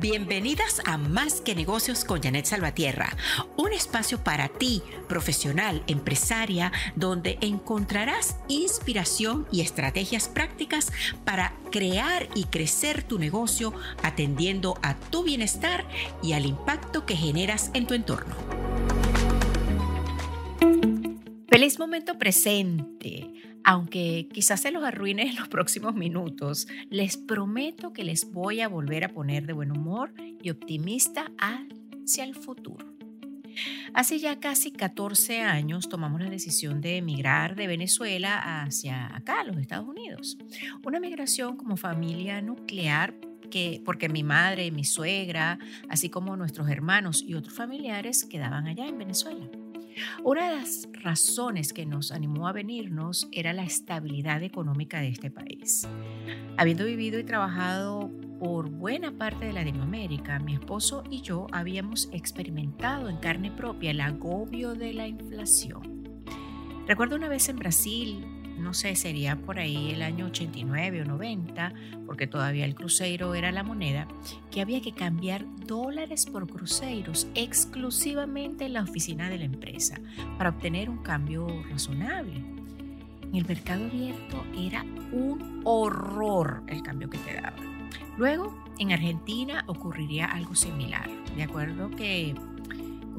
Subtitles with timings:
[0.00, 3.14] Bienvenidas a Más que Negocios con Janet Salvatierra,
[3.58, 10.90] un espacio para ti, profesional, empresaria, donde encontrarás inspiración y estrategias prácticas
[11.26, 15.84] para crear y crecer tu negocio atendiendo a tu bienestar
[16.22, 18.34] y al impacto que generas en tu entorno.
[21.46, 23.49] Feliz momento presente.
[23.64, 28.68] Aunque quizás se los arruine en los próximos minutos, les prometo que les voy a
[28.68, 30.12] volver a poner de buen humor
[30.42, 32.90] y optimista hacia el futuro.
[33.92, 39.56] Hace ya casi 14 años tomamos la decisión de emigrar de Venezuela hacia acá, los
[39.56, 40.38] Estados Unidos.
[40.84, 43.14] Una migración como familia nuclear
[43.50, 48.86] que, porque mi madre, mi suegra, así como nuestros hermanos y otros familiares quedaban allá
[48.86, 49.48] en Venezuela.
[50.24, 55.30] Una de las razones que nos animó a venirnos era la estabilidad económica de este
[55.30, 55.88] país.
[56.56, 63.08] Habiendo vivido y trabajado por buena parte de Latinoamérica, mi esposo y yo habíamos experimentado
[63.08, 66.22] en carne propia el agobio de la inflación.
[66.86, 71.72] Recuerdo una vez en Brasil no sé, sería por ahí el año 89 o 90,
[72.06, 74.06] porque todavía el cruceiro era la moneda,
[74.50, 79.98] que había que cambiar dólares por cruceros exclusivamente en la oficina de la empresa
[80.38, 82.38] para obtener un cambio razonable.
[83.22, 87.54] En el mercado abierto era un horror el cambio que te daba.
[88.16, 91.08] Luego, en Argentina ocurriría algo similar.
[91.36, 92.34] De acuerdo que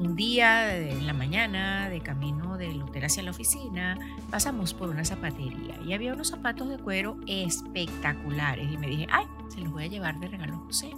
[0.02, 3.96] un día en la mañana, de camino del hotel hacia la oficina,
[4.30, 9.26] pasamos por una zapatería y había unos zapatos de cuero espectaculares y me dije, ay,
[9.48, 10.90] se los voy a llevar de regalo a José.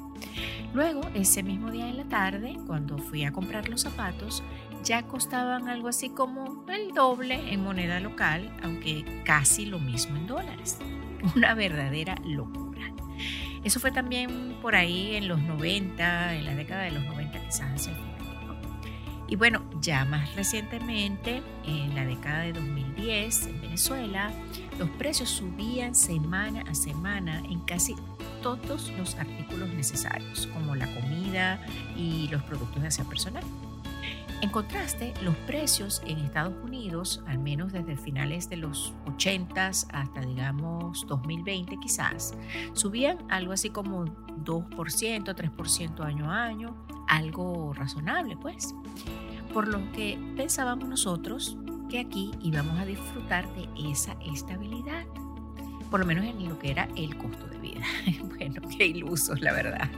[0.73, 4.43] Luego, ese mismo día en la tarde, cuando fui a comprar los zapatos,
[4.83, 10.27] ya costaban algo así como el doble en moneda local, aunque casi lo mismo en
[10.27, 10.79] dólares.
[11.37, 12.91] Una verdadera locura.
[13.65, 17.91] Eso fue también por ahí en los 90, en la década de los 90 quizás
[19.27, 24.31] y bueno, ya más recientemente, en la década de 2010, en Venezuela,
[24.79, 27.95] los precios subían semana a semana en casi
[28.43, 31.59] todos los artículos necesarios, como la comida
[31.97, 33.45] y los productos de aseo personal.
[34.43, 40.21] En contraste, los precios en Estados Unidos, al menos desde finales de los 80 hasta
[40.21, 42.35] digamos 2020 quizás,
[42.75, 46.77] subían algo así como 2%, 3% año a año,
[47.09, 48.75] algo razonable pues.
[49.53, 51.57] Por lo que pensábamos nosotros
[51.89, 55.05] que aquí íbamos a disfrutar de esa estabilidad,
[55.91, 57.85] por lo menos en lo que era el costo de vida.
[58.37, 59.89] bueno, qué ilusos la verdad.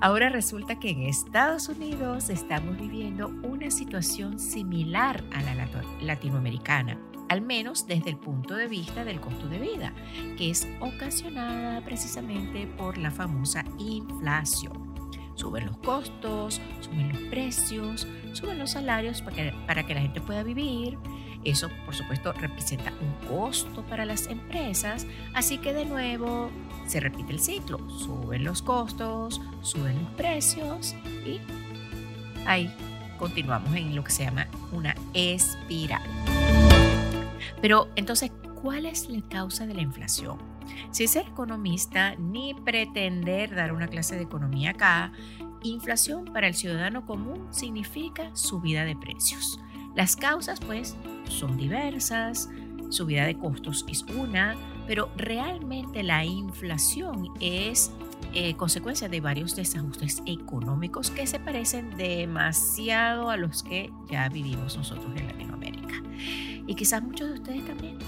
[0.00, 5.68] Ahora resulta que en Estados Unidos estamos viviendo una situación similar a la
[6.00, 6.98] latinoamericana,
[7.28, 9.92] al menos desde el punto de vista del costo de vida,
[10.36, 14.87] que es ocasionada precisamente por la famosa inflación.
[15.38, 20.20] Suben los costos, suben los precios, suben los salarios para que, para que la gente
[20.20, 20.98] pueda vivir.
[21.44, 26.50] Eso, por supuesto, representa un costo para las empresas, así que de nuevo
[26.88, 27.78] se repite el ciclo.
[27.88, 31.40] Suben los costos, suben los precios y
[32.44, 32.74] ahí
[33.16, 36.02] continuamos en lo que se llama una espiral.
[37.62, 40.57] Pero entonces, ¿cuál es la causa de la inflación?
[40.90, 45.12] Si ser economista ni pretender dar una clase de economía acá,
[45.62, 49.60] inflación para el ciudadano común significa subida de precios.
[49.94, 50.96] Las causas pues
[51.28, 52.48] son diversas,
[52.90, 54.56] subida de costos es una,
[54.86, 57.90] pero realmente la inflación es
[58.34, 64.76] eh, consecuencia de varios desajustes económicos que se parecen demasiado a los que ya vivimos
[64.76, 66.02] nosotros en Latinoamérica.
[66.66, 67.98] Y quizás muchos de ustedes también.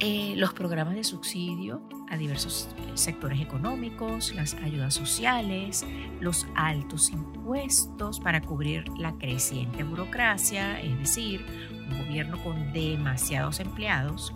[0.00, 5.86] Eh, los programas de subsidio a diversos sectores económicos, las ayudas sociales,
[6.20, 11.46] los altos impuestos para cubrir la creciente burocracia, es decir,
[11.88, 14.34] un gobierno con demasiados empleados.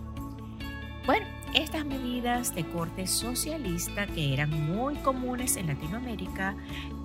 [1.05, 6.55] Bueno, estas medidas de corte socialista que eran muy comunes en Latinoamérica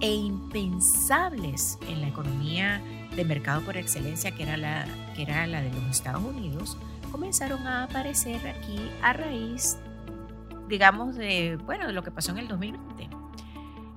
[0.00, 2.81] e impensables en la economía
[3.17, 4.87] de mercado por excelencia que era la,
[5.17, 6.76] que era la de los Estados Unidos,
[7.14, 9.78] comenzaron a aparecer aquí a raíz,
[10.69, 13.08] digamos, de, bueno, de lo que pasó en el 2020.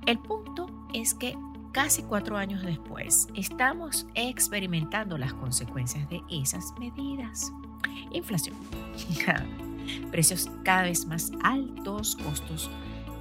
[0.06, 1.36] El punto es que
[1.72, 7.52] casi cuatro años después estamos experimentando las consecuencias de esas medidas.
[8.12, 8.54] Inflación,
[10.12, 12.70] precios cada vez más altos, costos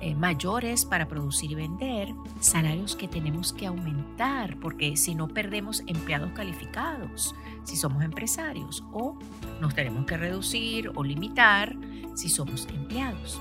[0.01, 5.83] eh, mayores para producir y vender, salarios que tenemos que aumentar porque si no perdemos
[5.88, 9.17] empleados calificados, si somos empresarios, o
[9.59, 11.75] nos tenemos que reducir o limitar
[12.15, 13.39] si somos empleados.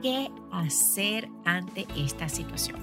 [0.00, 2.78] qué hacer ante esta situación.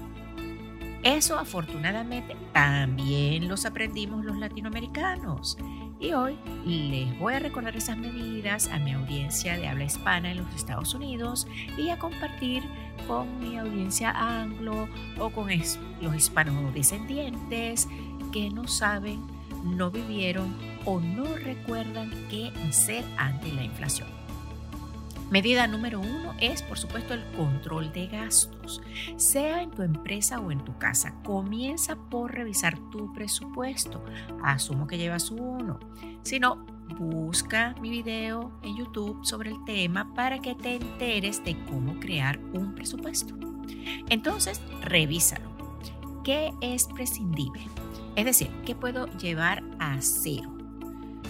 [1.02, 5.56] Eso afortunadamente también los aprendimos los latinoamericanos.
[5.98, 10.38] Y hoy les voy a recordar esas medidas a mi audiencia de habla hispana en
[10.38, 11.48] los Estados Unidos
[11.78, 12.62] y a compartir
[13.08, 14.88] con mi audiencia anglo
[15.18, 17.88] o con los hispanos descendientes
[18.30, 19.22] que no saben,
[19.64, 20.54] no vivieron
[20.84, 24.15] o no recuerdan qué hacer ante la inflación.
[25.30, 28.80] Medida número uno es, por supuesto, el control de gastos.
[29.16, 34.04] Sea en tu empresa o en tu casa, comienza por revisar tu presupuesto.
[34.42, 35.80] Asumo que llevas uno.
[36.22, 36.64] Si no,
[36.98, 42.38] busca mi video en YouTube sobre el tema para que te enteres de cómo crear
[42.52, 43.34] un presupuesto.
[44.08, 45.56] Entonces, revísalo.
[46.22, 47.66] ¿Qué es prescindible?
[48.14, 50.56] Es decir, ¿qué puedo llevar a cero?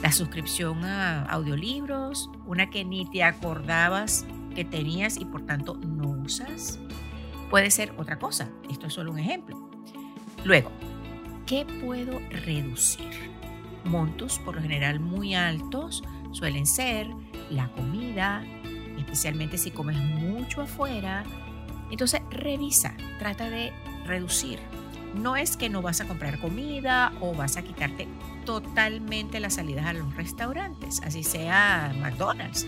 [0.02, 6.08] la suscripción a audiolibros, una que ni te acordabas que tenías y por tanto no
[6.08, 6.78] usas.
[7.50, 9.70] Puede ser otra cosa, esto es solo un ejemplo.
[10.44, 10.70] Luego,
[11.46, 13.10] ¿qué puedo reducir?
[13.84, 16.02] Montos por lo general muy altos
[16.32, 17.08] suelen ser
[17.50, 18.44] la comida,
[18.98, 21.24] especialmente si comes mucho afuera.
[21.90, 23.72] Entonces revisa, trata de
[24.06, 24.58] reducir
[25.14, 28.08] no es que no vas a comprar comida o vas a quitarte
[28.44, 32.66] totalmente las salidas a los restaurantes, así sea McDonald's.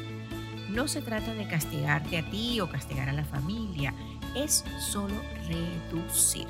[0.69, 3.95] No se trata de castigarte a ti o castigar a la familia,
[4.35, 5.15] es solo
[5.47, 6.47] reducir.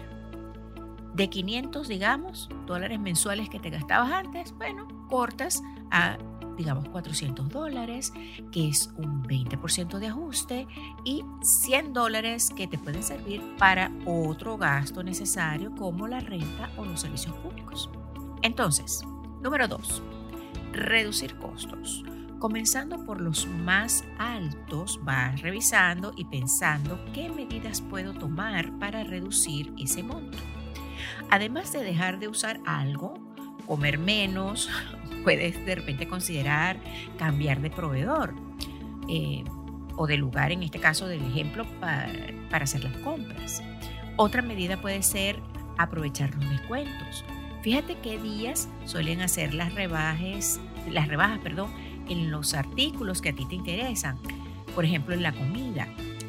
[1.15, 6.17] De 500, digamos, dólares mensuales que te gastabas antes, bueno, cortas a
[6.59, 8.13] digamos 400 dólares,
[8.53, 10.67] que es un 20% de ajuste,
[11.05, 16.85] y 100 dólares que te pueden servir para otro gasto necesario como la renta o
[16.85, 17.89] los servicios públicos.
[18.43, 19.03] Entonces,
[19.41, 20.03] número 2,
[20.73, 22.05] reducir costos.
[22.39, 29.73] Comenzando por los más altos, vas revisando y pensando qué medidas puedo tomar para reducir
[29.77, 30.39] ese monto.
[31.31, 33.28] Además de dejar de usar algo,
[33.69, 34.69] comer menos,
[35.23, 36.79] puedes de repente considerar
[37.19, 38.35] cambiar de proveedor
[39.09, 39.45] eh,
[39.97, 42.11] o de lugar, en este caso del ejemplo, para,
[42.51, 43.63] para hacer las compras.
[44.17, 45.39] Otra medida puede ser
[45.77, 47.25] aprovechar los descuentos.
[47.63, 50.61] Fíjate qué días suelen hacer las rebajas,
[50.91, 51.71] las rebajas, perdón,
[52.09, 54.19] en los artículos que a ti te interesan.
[54.75, 55.89] Por ejemplo, en la comida.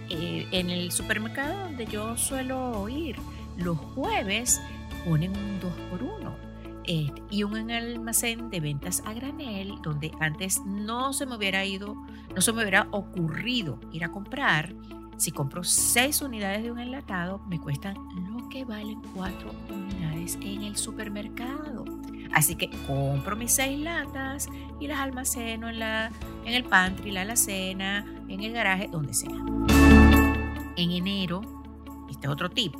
[0.09, 3.15] Eh, en el supermercado donde yo suelo ir,
[3.57, 4.59] los jueves
[5.06, 6.49] ponen un 2 por 1
[6.89, 11.94] este, y un almacén de ventas a granel donde antes no se me hubiera ido,
[12.33, 14.74] no se me hubiera ocurrido ir a comprar.
[15.15, 17.94] Si compro seis unidades de un enlatado, me cuestan
[18.31, 21.86] lo que valen cuatro unidades en el supermercado.
[22.33, 24.50] Así que compro mis seis latas
[24.80, 26.09] y las almaceno en, la,
[26.44, 29.30] en el pantry, la alacena, en el garaje, donde sea.
[30.75, 31.58] En enero
[32.09, 32.73] este otro tip.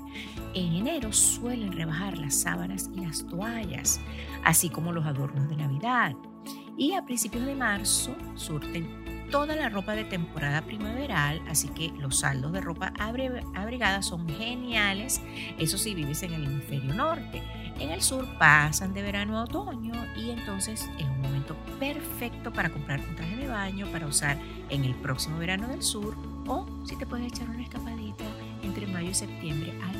[0.53, 3.99] En enero suelen rebajar las sábanas y las toallas,
[4.43, 6.15] así como los adornos de Navidad.
[6.77, 8.87] Y a principios de marzo surten
[9.29, 15.21] toda la ropa de temporada primaveral, así que los saldos de ropa abrigada son geniales.
[15.57, 17.43] Eso sí, vives en el hemisferio norte.
[17.79, 22.69] En el sur pasan de verano a otoño y entonces es un momento perfecto para
[22.69, 24.37] comprar un traje de baño para usar
[24.69, 27.98] en el próximo verano del sur o si te puedes echar una escapadita
[28.69, 29.99] entre mayo y septiembre al.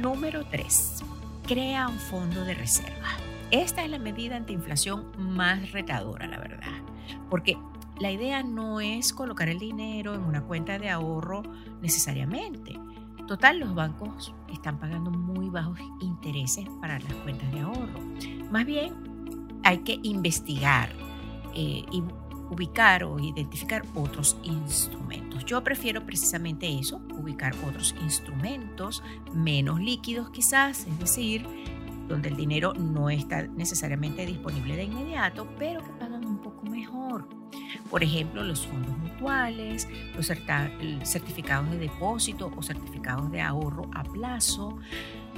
[0.00, 1.04] Número 3.
[1.46, 3.08] Crea un fondo de reserva.
[3.50, 6.80] Esta es la medida antiinflación más retadora, la verdad,
[7.28, 7.58] porque
[8.00, 11.42] la idea no es colocar el dinero en una cuenta de ahorro
[11.82, 12.78] necesariamente.
[13.28, 18.00] Total, los bancos están pagando muy bajos intereses para las cuentas de ahorro.
[18.50, 18.94] Más bien,
[19.62, 20.88] hay que investigar
[21.54, 22.02] eh, y
[22.52, 25.44] ubicar o identificar otros instrumentos.
[25.46, 31.46] Yo prefiero precisamente eso, ubicar otros instrumentos menos líquidos quizás, es decir,
[32.08, 37.26] donde el dinero no está necesariamente disponible de inmediato, pero que pagan un poco mejor.
[37.90, 44.76] Por ejemplo, los fondos mutuales, los certificados de depósito o certificados de ahorro a plazo,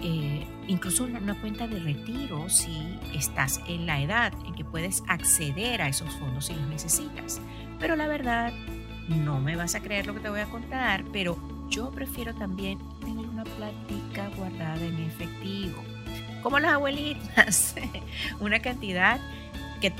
[0.02, 5.82] eh, incluso una, cuenta de retiro si estás en la edad en que puedes acceder
[5.82, 7.40] a esos fondos si los necesitas.
[7.78, 8.52] Pero la verdad,
[9.08, 11.36] no me vas a creer lo que te voy a contar, pero
[11.68, 15.82] yo prefiero también tener una platica guardada en efectivo.
[16.42, 17.74] Como las abuelitas,
[18.40, 19.20] una cantidad
[19.80, 19.92] que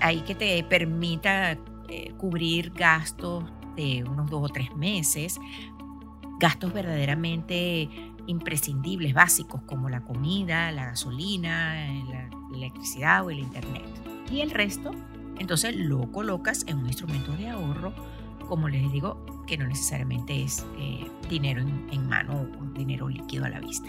[0.00, 3.44] ahí que te permita eh, cubrir gastos
[3.76, 5.40] de unos dos o tres meses,
[6.38, 7.88] gastos verdaderamente
[8.26, 11.74] imprescindibles, básicos, como la comida, la gasolina,
[12.08, 13.84] la electricidad o el internet.
[14.30, 14.92] Y el resto,
[15.38, 17.92] entonces lo colocas en un instrumento de ahorro
[18.46, 23.48] como les digo, que no necesariamente es eh, dinero en, mano o dinero líquido a
[23.48, 23.88] la vista.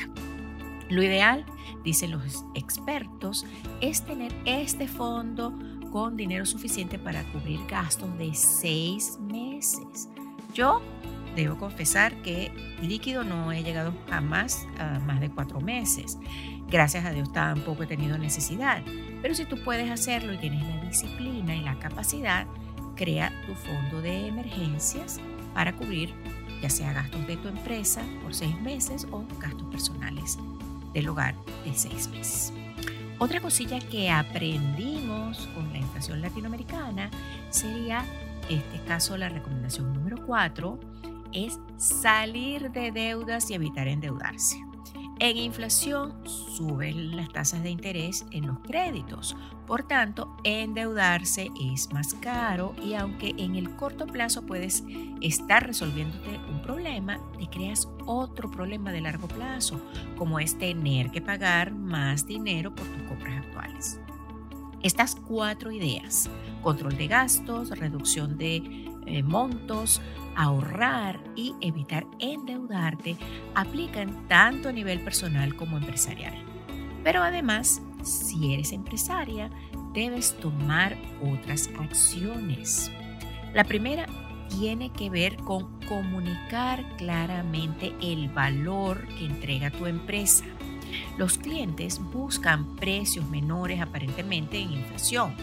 [0.90, 1.46] Lo ideal,
[1.84, 3.46] dicen los expertos,
[3.82, 5.54] es tener este fondo
[5.92, 10.10] con dinero suficiente para cubrir gastos de seis meses.
[10.54, 10.82] Yo
[11.36, 12.52] debo confesar que
[12.82, 16.18] líquido no he llegado jamás a más de cuatro meses.
[16.70, 18.82] Gracias a Dios tampoco he tenido necesidad.
[19.22, 22.48] Pero si tú puedes hacerlo y tienes la disciplina y la capacidad,
[22.96, 25.20] crea tu fondo de emergencias
[25.54, 26.14] para cubrir
[26.62, 30.38] ya sea gastos de tu empresa por seis meses o gastos personales
[30.94, 32.54] del hogar de seis meses.
[33.20, 37.10] Otra cosilla que aprendimos con la inflación latinoamericana
[37.50, 38.04] sería,
[38.50, 40.80] en este caso, la recomendación número cuatro,
[41.34, 44.58] es salir de deudas y evitar endeudarse.
[45.20, 52.14] En inflación suben las tasas de interés en los créditos, por tanto endeudarse es más
[52.16, 54.84] caro y aunque en el corto plazo puedes
[55.22, 59.80] estar resolviéndote un problema, te creas otro problema de largo plazo,
[60.18, 64.02] como es tener que pagar más dinero por tus compras actuales.
[64.84, 66.30] Estas cuatro ideas,
[66.62, 70.02] control de gastos, reducción de eh, montos,
[70.36, 73.16] ahorrar y evitar endeudarte
[73.54, 76.34] aplican tanto a nivel personal como empresarial.
[77.04, 79.50] Pero además, si eres empresaria,
[79.94, 82.92] debes tomar otras acciones.
[83.54, 84.06] La primera
[84.50, 90.46] tiene que ver con comunicar claramente el valor que entrega tu empresa.
[91.18, 95.36] Los clientes buscan precios menores aparentemente en inflación,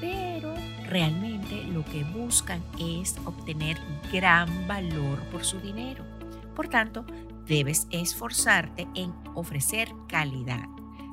[0.00, 0.51] pero
[0.92, 3.78] realmente lo que buscan es obtener
[4.12, 6.04] gran valor por su dinero.
[6.54, 7.04] Por tanto,
[7.46, 10.68] debes esforzarte en ofrecer calidad,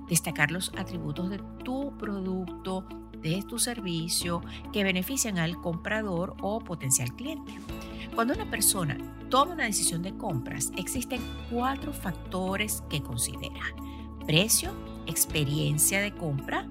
[0.08, 2.86] destacar los atributos de tu producto,
[3.22, 4.42] de tu servicio
[4.74, 7.54] que benefician al comprador o potencial cliente.
[8.14, 8.98] Cuando una persona
[9.30, 13.62] toma una decisión de compras, existen cuatro factores que considera.
[14.26, 14.72] Precio,
[15.08, 16.68] experiencia de compra,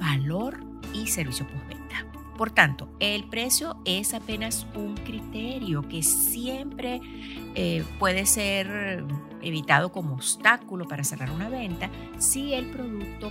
[0.00, 2.09] valor y servicio postventa.
[2.40, 7.02] Por tanto, el precio es apenas un criterio que siempre
[7.54, 9.04] eh, puede ser
[9.42, 13.30] evitado como obstáculo para cerrar una venta si el producto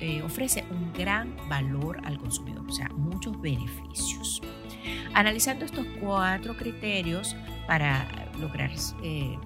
[0.00, 4.42] eh, ofrece un gran valor al consumidor, o sea, muchos beneficios.
[5.14, 7.34] Analizando estos cuatro criterios
[7.66, 8.06] para
[8.38, 9.38] lograr eh,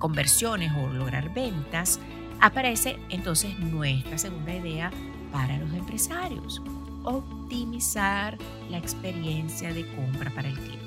[0.00, 2.00] conversiones o lograr ventas,
[2.40, 4.90] aparece entonces nuestra segunda idea
[5.30, 6.60] para los empresarios
[7.06, 8.36] optimizar
[8.70, 10.84] la experiencia de compra para el cliente.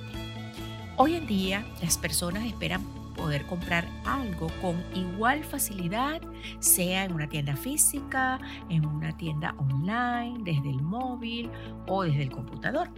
[0.97, 2.83] Hoy en día las personas esperan
[3.15, 6.21] poder comprar algo con igual facilidad,
[6.59, 11.49] sea en una tienda física, en una tienda online, desde el móvil
[11.87, 12.89] o desde el computador.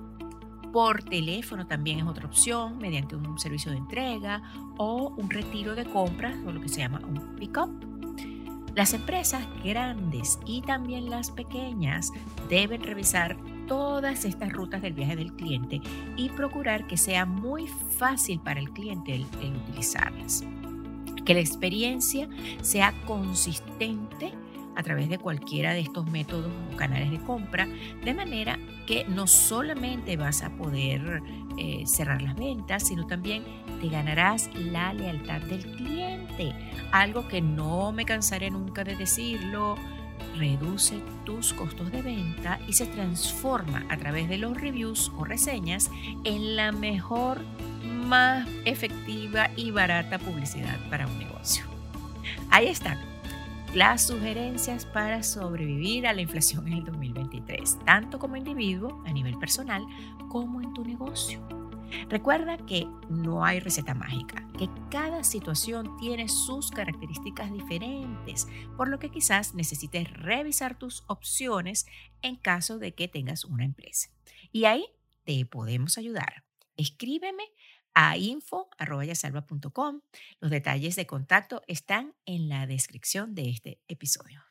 [0.72, 4.42] Por teléfono también es otra opción, mediante un servicio de entrega
[4.78, 8.01] o un retiro de compras o lo que se llama un pick-up.
[8.76, 12.12] Las empresas grandes y también las pequeñas
[12.50, 13.38] deben revisar
[13.68, 15.82] todas estas rutas del viaje del cliente
[16.16, 19.26] y procurar que sea muy fácil para el cliente el,
[19.68, 20.46] utilizarlas.
[21.26, 22.30] Que la experiencia
[22.62, 24.34] sea consistente
[24.76, 27.68] a través de cualquiera de estos métodos o canales de compra,
[28.04, 31.22] de manera que no solamente vas a poder
[31.58, 33.44] eh, cerrar las ventas, sino también
[33.80, 36.54] te ganarás la lealtad del cliente,
[36.92, 39.76] algo que no me cansaré nunca de decirlo,
[40.38, 45.90] reduce tus costos de venta y se transforma a través de los reviews o reseñas
[46.24, 47.42] en la mejor,
[47.84, 51.66] más efectiva y barata publicidad para un negocio.
[52.50, 53.11] Ahí están
[53.74, 59.38] las sugerencias para sobrevivir a la inflación en el 2023, tanto como individuo, a nivel
[59.40, 59.86] personal,
[60.30, 61.42] como en tu negocio.
[62.10, 69.00] Recuerda que no hay receta mágica, que cada situación tiene sus características diferentes, por lo
[69.00, 71.86] que quizás necesites revisar tus opciones
[72.22, 74.10] en caso de que tengas una empresa.
[74.52, 74.86] Y ahí
[75.24, 76.44] te podemos ayudar.
[76.76, 77.44] Escríbeme
[77.94, 80.02] a info.yasalva.com.
[80.40, 84.51] Los detalles de contacto están en la descripción de este episodio.